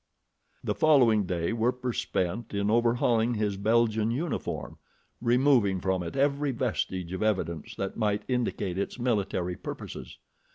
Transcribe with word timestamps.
The 0.63 0.73
following 0.73 1.27
day 1.27 1.53
Werper 1.53 1.93
spent 1.93 2.55
in 2.55 2.71
overhauling 2.71 3.35
his 3.35 3.55
Belgian 3.55 4.09
uniform, 4.09 4.79
removing 5.21 5.79
from 5.79 6.01
it 6.01 6.15
every 6.15 6.49
vestige 6.49 7.13
of 7.13 7.21
evidence 7.21 7.75
that 7.75 7.97
might 7.97 8.23
indicate 8.27 8.79
its 8.79 8.97
military 8.97 9.55
purposes. 9.55 10.17